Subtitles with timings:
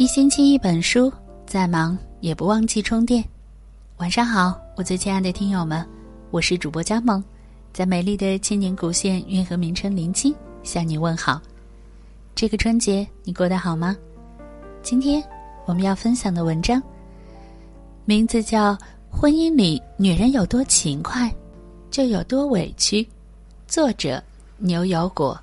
[0.00, 1.12] 一星期一本书，
[1.44, 3.22] 再忙也不忘记充电。
[3.98, 5.86] 晚上好，我最亲爱的听友们，
[6.30, 7.22] 我是主播佳萌，
[7.70, 11.38] 在美丽的千年古县运河名称临清向你问好。
[12.34, 13.94] 这个春节你过得好吗？
[14.82, 15.22] 今天
[15.66, 16.82] 我们要分享的文章，
[18.06, 18.72] 名字叫
[19.10, 21.30] 《婚姻里女人有多勤快，
[21.90, 23.02] 就有多委屈》，
[23.68, 24.24] 作者
[24.56, 25.38] 牛油果。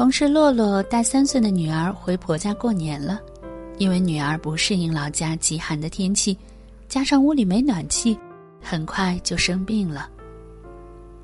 [0.00, 3.20] 同事洛洛带三岁的女儿回婆家过年了，
[3.76, 6.34] 因为女儿不适应老家极寒的天气，
[6.88, 8.18] 加上屋里没暖气，
[8.62, 10.08] 很快就生病了。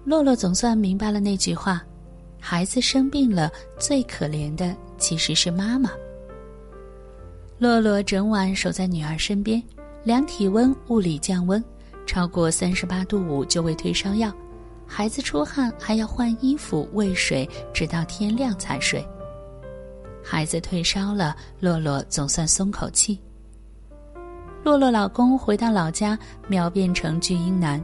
[0.05, 1.83] 洛洛总算明白了那句话：
[2.39, 5.91] 孩子生病了，最可怜的其实是妈妈。
[7.59, 9.63] 洛洛整晚守在女儿身边，
[10.05, 11.65] 量体温、物理降温，
[12.05, 14.31] 超过三十八度五就喂退烧药。
[14.87, 19.07] 孩子出汗还要换衣服、喂水，直到天亮才睡。
[20.23, 23.21] 孩子退烧了，洛洛总算松口气。
[24.65, 27.81] 洛洛老公回到老家，秒变成巨婴男，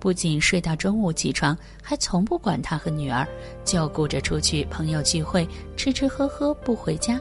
[0.00, 3.26] 不仅睡到中午起床，还从不管他和女儿，
[3.64, 7.20] 就顾着出去朋友聚会，吃吃喝喝不回家。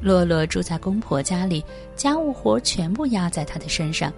[0.00, 1.64] 洛洛住在公婆家里，
[1.96, 4.12] 家务活全部压在他的身上，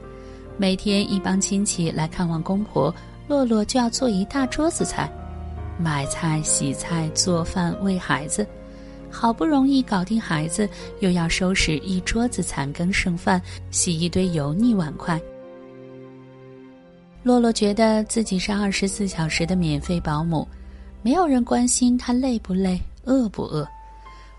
[0.57, 2.95] 每天一帮亲戚来看望公婆。
[3.29, 5.11] 洛洛就要做一大桌子菜，
[5.79, 8.47] 买菜、洗菜、做饭、喂孩子，
[9.11, 10.69] 好不容易搞定孩子，
[11.01, 15.21] 又要收拾一桌子残羹剩饭，洗一堆油腻碗筷。
[17.25, 20.47] 洛洛觉得自己是二十四小时的免费保姆，
[21.03, 23.67] 没有人关心她累不累、饿不饿。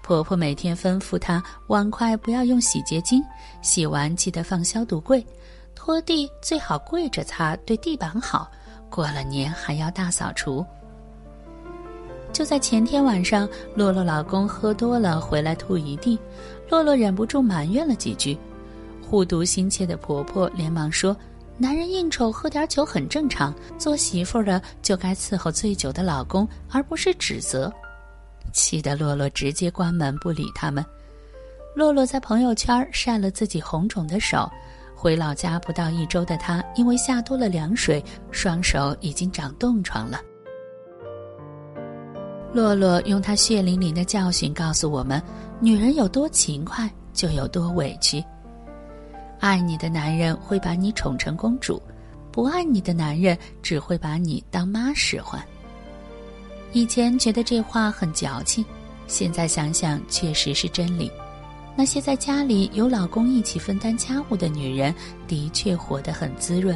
[0.01, 3.21] 婆婆每天吩咐她碗筷不要用洗洁精，
[3.61, 5.21] 洗完记得放消毒柜，
[5.75, 8.49] 拖地最好跪着擦，对地板好。
[8.89, 10.65] 过了年还要大扫除。
[12.33, 16.19] 就在前天晚上，洛洛老公喝多了回来吐一地，
[16.69, 18.37] 洛洛忍不住埋怨了几句。
[19.01, 21.15] 护犊心切的婆婆连忙说
[21.57, 27.71] ：“男人应酬喝点酒很正常，做媳妇的就该伺候醉酒的老公，而不是指责。”
[28.53, 30.85] 气得洛洛直接关门不理他们。
[31.75, 34.51] 洛洛在朋友圈晒了自己红肿的手。
[34.97, 40.19] 回老家不到一周的她，因为下多了凉水，双手已经长冻疮了。
[42.51, 45.21] 洛洛用她血淋淋的教训告诉我们：
[45.59, 48.23] 女人有多勤快，就有多委屈。
[49.39, 51.79] 爱你的男人会把你宠成公主，
[52.31, 55.39] 不爱你的男人只会把你当妈使唤。
[56.73, 58.65] 以前觉得这话很矫情，
[59.05, 61.11] 现在想想确实是真理。
[61.77, 64.93] 那些在家里有老公一起分担家务的女人，
[65.27, 66.75] 的确活得很滋润。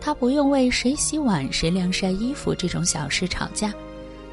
[0.00, 3.72] 她不用为谁洗碗、谁晾晒衣服这种小事吵架，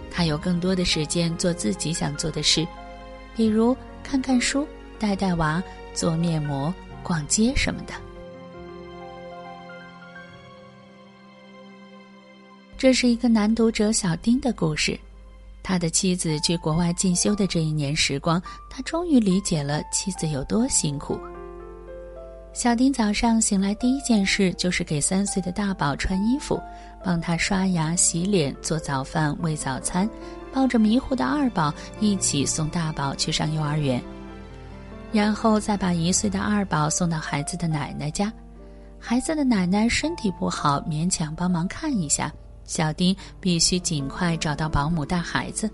[0.10, 2.68] 她有更多的时间做自己想做的事，
[3.36, 5.62] 比如看看书、带带娃、
[5.94, 7.94] 做面膜、逛街什么的。
[12.76, 15.00] 这是一个男读者小丁的故事。
[15.70, 18.42] 他的妻子去国外进修的这一年时光，
[18.72, 21.16] 他终于理解了妻子有多辛苦。
[22.54, 26.60] 小丁早上醒来第一件事就是给三岁的大宝穿衣服，
[27.06, 30.10] 帮他刷牙、洗脸、做早饭、喂早餐，
[30.52, 34.02] 抱着迷糊的二宝一起送大宝去上幼儿园，
[35.12, 38.34] 然后再把一岁的二宝送到孩子的奶奶家。
[38.98, 42.34] 孩子的奶奶身体不好，勉强帮忙看一下。
[42.70, 45.68] 小丁必须尽快找到保姆带孩子。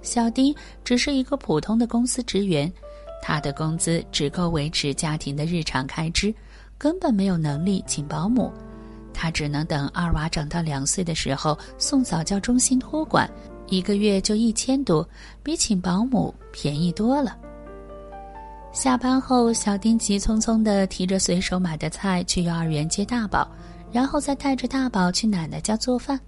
[0.00, 0.54] 小丁
[0.84, 2.72] 只是一个普通的公司职员，
[3.20, 6.32] 他的工资只够维持家庭的日常开支，
[6.78, 8.52] 根本没有能力请保姆。
[9.12, 13.28] 他只能等二娃长到两岁的时候送早教中心托管，
[13.66, 15.06] 一个月就一千多，
[15.42, 17.36] 比请保姆便宜多了。
[18.72, 23.50] 下班后，小丁急匆匆地提着随手买的菜去幼儿园接大宝。
[23.92, 26.18] 然后再带着大宝去奶奶家做饭，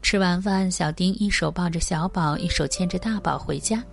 [0.00, 3.84] 吃完饭，小丁一手抱着小宝，一手牵着大宝回家。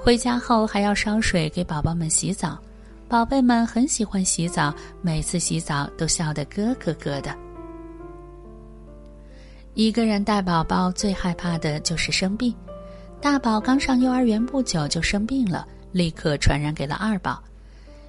[0.00, 2.56] 回家后还要烧水给宝宝们洗澡，
[3.08, 4.72] 宝贝们很喜欢洗澡，
[5.02, 7.36] 每次洗澡都笑得咯咯咯的。
[9.74, 12.54] 一个人带宝宝最害怕的就是生病，
[13.20, 17.42] 大宝刚上幼儿园不久就生病了，立刻传染给了二宝，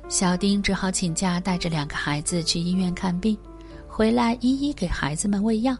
[0.07, 3.35] 小丁只好请假带着两个孩子去医院看病。
[3.97, 5.75] 回来一一给孩子们喂药，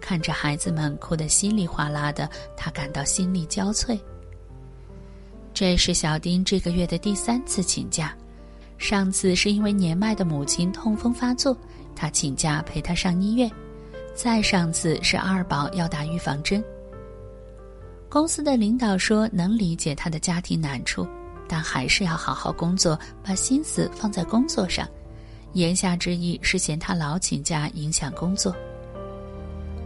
[0.00, 2.26] 看着孩子们哭得稀里哗啦的，
[2.56, 4.00] 他感到心力交瘁。
[5.52, 8.16] 这是小丁这个月的第三次请假，
[8.78, 11.54] 上次是因为年迈的母亲痛风发作，
[11.94, 13.50] 他请假陪她上医院；
[14.14, 16.64] 再上次是二宝要打预防针。
[18.08, 21.06] 公司的领导说能理解他的家庭难处，
[21.46, 24.88] 但还是要好好工作，把心思放在工作上。
[25.54, 28.54] 言下之意是嫌他老请假影响工作。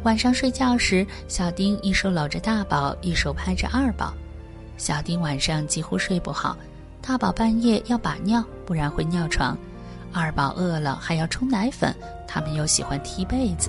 [0.02, 4.14] 晚上睡觉时，小丁一手搂着大宝，一手拍着二宝。
[4.76, 6.56] 小丁晚上几乎睡不好。
[7.02, 9.56] 大宝半夜要把尿，不然会尿床；
[10.12, 11.94] 二宝饿了还要冲奶粉，
[12.26, 13.68] 他们又喜欢踢被子。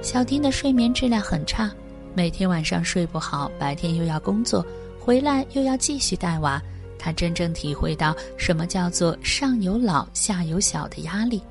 [0.00, 1.70] 小丁的睡眠质量很差，
[2.14, 4.64] 每天晚上睡不好，白天又要工作，
[4.98, 6.62] 回来又要继续带娃，
[6.98, 11.42] 他真正体会到什么叫做上有老下有小的压力。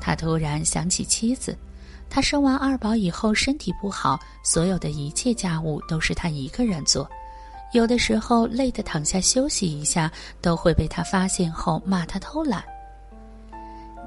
[0.00, 1.56] 他突然想起妻子，
[2.08, 7.08] 他生完二宝以后身体不好，所有的一切家务都是他一个人做。
[7.72, 10.10] 有的时候累得躺下休息一下，
[10.40, 12.64] 都会被他发现后骂他偷懒。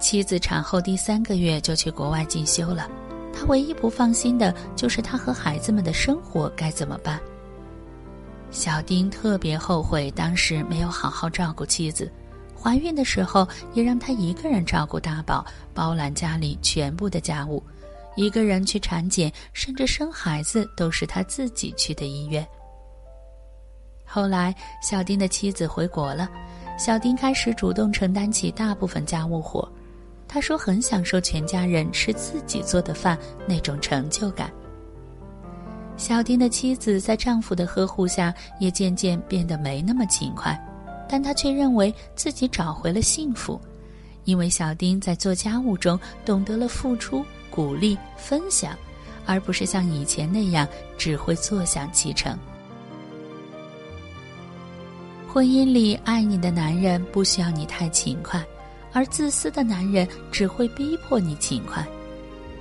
[0.02, 2.90] 妻子产后第三个月就去国外进修了，
[3.32, 7.18] 他唯一不放心的就是他和孩子们的生活该怎么办。
[8.54, 12.10] 小丁特别后悔当时没有好好照顾妻子，
[12.56, 17.62] 怀孕的时候也让他一个人照顾大宝，包揽家里全部的家务，
[18.16, 22.48] 一个人去产检，甚至生孩子都是他自己去的医院。
[24.06, 26.30] 后来，小丁的妻子回国了，
[26.78, 29.68] 小丁开始主动承担起大部分家务活。
[30.28, 33.18] 他说很享受全家人吃自己做的饭
[33.48, 34.54] 那种成就感。
[35.96, 40.60] 小丁的妻子在丈夫的呵护下也渐渐变得没那么勤快，
[41.08, 43.60] 但她却认为自己找回了幸福，
[44.26, 48.76] 因为小丁在做家务中懂得了付出、鼓励、分享，
[49.26, 50.68] 而不是像以前那样
[50.98, 52.38] 只会坐享其成。
[55.28, 58.44] 婚姻里，爱你的男人不需要你太勤快，
[58.92, 61.86] 而自私的男人只会逼迫你勤快。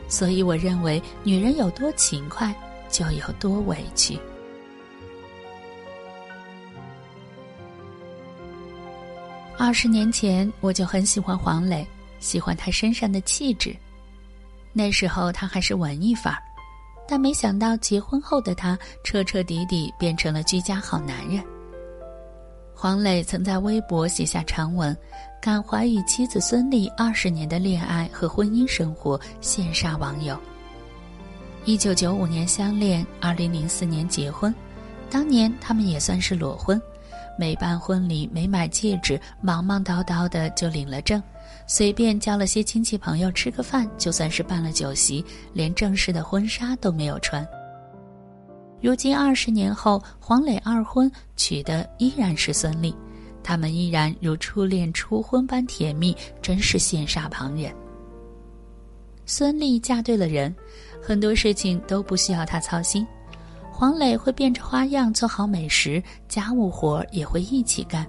[0.09, 2.55] 所以，我认为女人有多勤快，
[2.93, 4.17] 就有多委屈。
[9.59, 11.87] 二十年前，我就很喜欢黄磊，
[12.21, 13.75] 喜欢他身上的气质。
[14.73, 16.43] 那时候他还是文艺范儿，
[17.09, 21.43] 但没想到结婚后的他彻彻底底变成了居家好男人。
[22.75, 24.97] 黄磊曾在微博写下长文，
[25.41, 30.37] 感怀与妻子孙俪二十年的恋爱和婚姻生活，羡煞网友。
[31.65, 34.53] 一九九五年相恋，二零零四年结婚，
[35.09, 36.81] 当年他们也算是裸婚，
[37.39, 41.23] 没办婚礼，没买戒指，忙忙叨叨的就领了证，
[41.69, 47.47] 随便叫了些亲戚朋友吃个饭，就算是办了酒席，连正式的婚纱都没有穿。
[48.81, 52.93] 如今二十年后，黄磊二婚娶的依然是孙俪，
[53.41, 57.73] 他们依然如初恋初婚般甜蜜，真是羡煞旁人。
[59.25, 60.53] 孙俪嫁对了人，
[61.03, 63.05] 很多事情都不需要她操心，
[63.71, 68.07] 黄磊会变着花样做好美食，家务活也会一起干。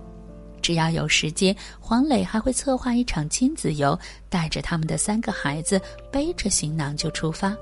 [0.62, 4.00] 只要有时间，黄磊还会策划一场亲子游，
[4.30, 5.82] 带着他们的三个孩子，
[6.12, 7.58] 背着行囊就出发。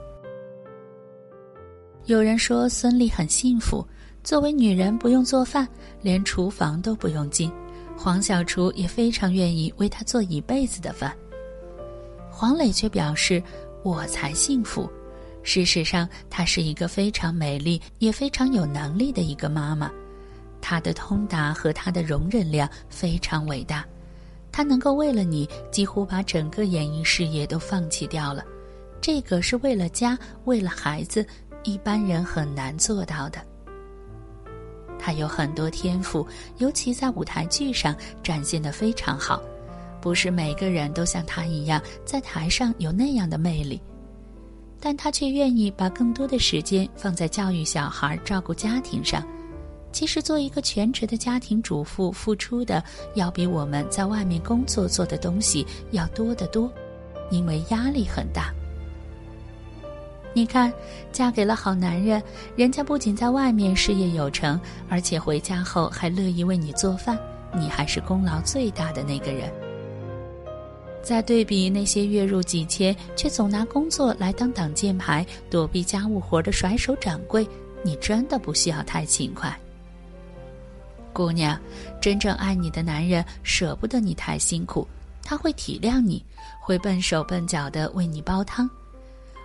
[2.06, 3.88] 有人说孙俪很幸福，
[4.24, 5.68] 作为女人不用做饭，
[6.02, 7.52] 连厨房都不用进。
[7.98, 11.16] 黄小厨也非常愿意为她做一辈子的饭。
[12.30, 13.42] 黄磊却表示
[13.84, 14.88] ：“我才幸福。”
[15.44, 19.92] 事实上，她是一个非常美丽也非常有能力的一个妈妈。
[20.62, 23.86] 她的通达和她的容忍量非常伟大，
[24.52, 28.44] 她能够为了你几乎把整个演艺事业都放弃掉了。
[29.02, 31.26] 这个是为了家，为了孩子。
[31.64, 33.40] 一般人很难做到的。
[34.98, 36.26] 他有很多天赋，
[36.58, 39.40] 尤其在舞台剧上展现的非常好。
[40.02, 43.80] 不是每个人都像他一样在台上有那样的魅力，
[44.82, 49.24] 但他却愿意把更多的时间放在教育小孩、照顾家庭上。
[49.92, 52.84] 其实，做一个全职的家庭主妇，付出的
[53.14, 56.72] 要比我们在外面工作做的东西要多得多，
[57.30, 58.54] 因为压力很大。
[60.34, 60.72] 你看，
[61.12, 62.24] 嫁给了好男人，
[62.56, 64.60] 人家不仅在外面事业有成，
[64.90, 67.20] 而且回家后还乐意为你做饭，
[67.54, 69.52] 你还是功劳最大的那个人。
[71.04, 77.48] 再对比那些月入几千却总拿工作来当挡箭牌、躲避家务活的甩手掌柜，
[77.84, 79.58] 你真的不需要太勤快。
[81.12, 81.60] 姑娘，
[82.00, 84.88] 真正爱你的男人舍不得你太辛苦，
[85.24, 86.24] 他会体谅你，
[86.62, 88.70] 会笨手笨脚的为你煲汤。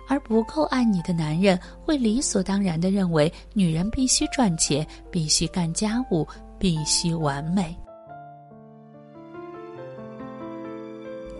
[0.09, 6.25] 而不够爱你的男人会理所当然的认为女人必须赚钱，必须干家务，
[6.57, 7.75] 必须完美。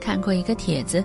[0.08, 1.04] 看过一个帖子，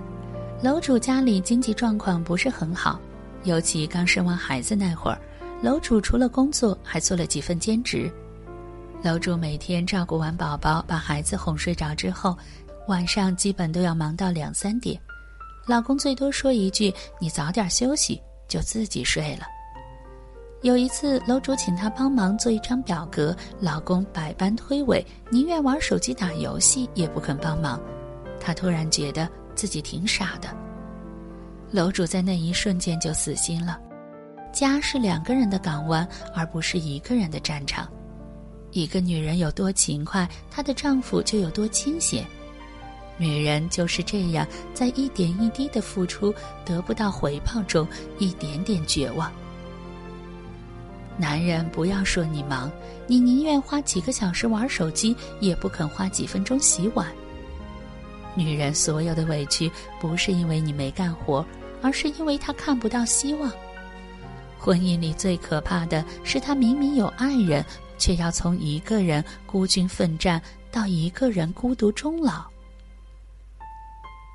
[0.63, 3.01] 楼主家里经济状况不是很好，
[3.43, 5.19] 尤其刚生完孩子那会儿，
[5.61, 8.09] 楼主除了工作还做了几份兼职。
[9.03, 12.39] 楼主每天照顾完宝宝，把孩子哄睡着之后，
[12.87, 14.97] 晚上基本都要忙到两三点。
[15.67, 19.45] 老公最多说一句：“你早点休息”，就自己睡了。
[20.61, 27.81] 有一次，楼主请他帮忙做一张表格，老公百般推诿，宁愿玩手机打游戏也不肯帮忙。
[28.43, 30.49] 他突然觉得自己挺傻的。
[31.71, 33.79] 楼主在那一瞬间就死心了：
[34.53, 37.89] 家是两个人的港湾，而不是一个人的战场。
[38.73, 42.27] 一个女人有多勤快，她的丈夫就有多清闲。
[43.17, 46.35] 女人就是这样，在一点一滴的付出
[46.65, 47.87] 得不到回报中，
[48.19, 49.31] 一点点绝望。
[51.17, 52.73] 男人不要说你忙，
[53.07, 57.07] 你宁愿花几个小时玩手机，也不肯花几分钟洗碗。
[58.35, 59.71] 女人所有的委屈，
[60.01, 61.45] 不是因为你没干活，
[61.81, 63.51] 而是因为她看不到希望。
[64.59, 67.65] 婚姻里最可怕的是，她明明有爱人，
[67.99, 72.45] 却要从一个人孤军奋战到一个人孤独终老。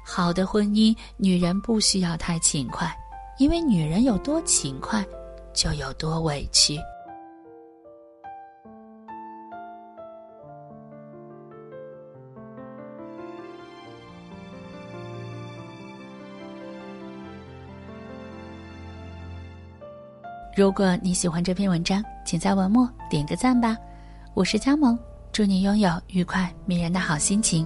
[0.05, 2.95] 好的婚姻，女人不需要太勤快，
[3.37, 5.05] 因为女人有多勤快。
[5.53, 6.77] 就有多委屈。
[20.57, 23.77] 如果你喜欢这篇文章，请在文末点个赞吧。
[24.33, 24.97] 我是佳萌，
[25.31, 27.63] 祝你拥有愉快迷人的好心情。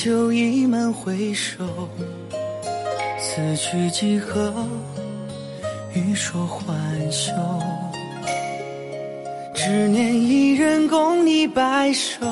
[0.00, 1.64] 酒意满回首，
[3.18, 4.54] 此去几何？
[5.92, 7.32] 欲说还休。
[9.52, 12.24] 只念一人共你白首，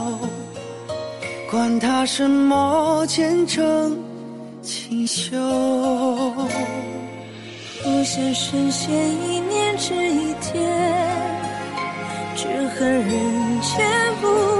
[1.50, 3.98] 管他什么前程
[4.62, 5.36] 锦绣。
[7.82, 10.62] 不羡神仙一念值一天，
[12.36, 12.46] 只
[12.78, 13.84] 恨人间
[14.20, 14.55] 不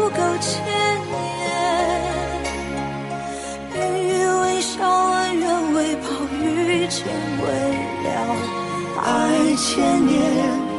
[9.02, 10.14] 爱千年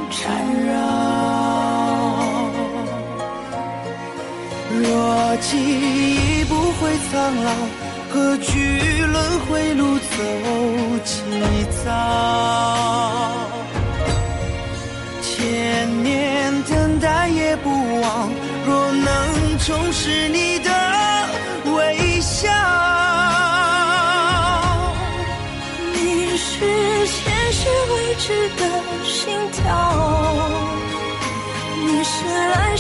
[0.10, 0.22] 缠
[0.66, 0.72] 绕。
[4.80, 7.52] 若记忆不会苍老，
[8.12, 10.04] 何惧轮回路走
[11.04, 11.14] 几
[11.84, 11.88] 遭？
[15.22, 17.70] 千年等待也不
[18.02, 18.30] 忘，
[18.66, 20.70] 若能重拾你的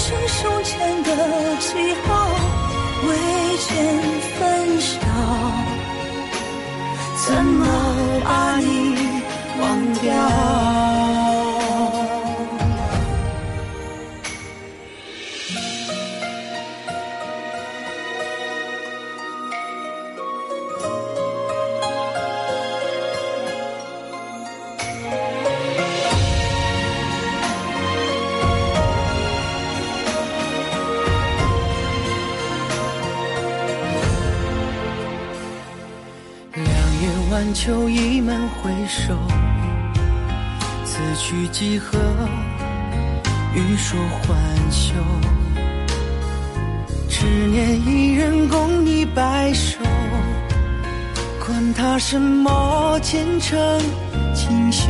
[0.07, 1.09] 来生胸前的
[1.59, 1.67] 记
[2.07, 2.29] 号，
[3.09, 3.09] 未
[3.57, 3.67] 见
[4.39, 4.99] 分晓，
[7.25, 7.61] 怎么
[8.23, 8.95] 把你
[9.59, 10.96] 忘掉？
[37.37, 39.13] 晚秋倚门回首，
[40.83, 41.99] 此去几何？
[43.53, 44.95] 欲说还休。
[47.07, 49.77] 只念一人共你白首，
[51.45, 53.59] 管他什么前程
[54.33, 54.87] 锦绣。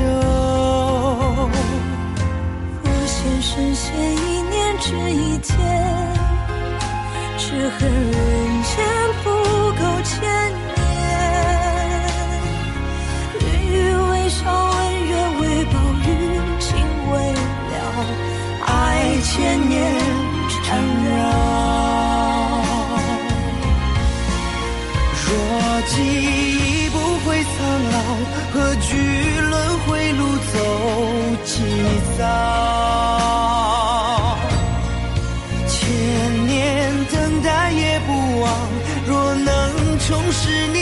[2.82, 5.54] 不羡神仙一念值一天，
[7.38, 7.92] 只恨
[40.48, 40.77] 能重拾你